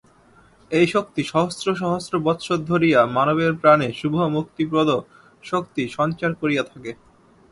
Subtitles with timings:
[0.71, 4.89] এই শক্তি সহস্র সহস্র বৎসর ধরিয়া মানবের প্রাণে শুভ মুক্তিপ্রদ
[5.43, 6.91] শক্তি সঞ্চার করিয়া থাকে।